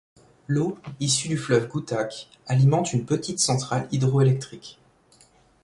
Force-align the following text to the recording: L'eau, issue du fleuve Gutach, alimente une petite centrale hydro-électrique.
L'eau, 0.47 0.79
issue 0.99 1.27
du 1.27 1.37
fleuve 1.37 1.67
Gutach, 1.67 2.27
alimente 2.47 2.91
une 2.91 3.05
petite 3.05 3.39
centrale 3.39 3.87
hydro-électrique. 3.91 4.79